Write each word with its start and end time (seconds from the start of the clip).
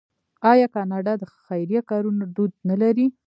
آیا 0.51 0.67
کاناډا 0.75 1.13
د 1.17 1.23
خیریه 1.43 1.81
کارونو 1.89 2.23
دود 2.35 2.51
نلري؟ 2.69 3.07